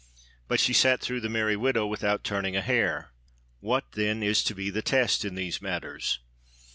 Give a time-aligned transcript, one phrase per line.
[0.47, 3.11] But she sat through The Merry Widow without turning a hair.
[3.59, 6.17] What, then, is to be the test in these matters?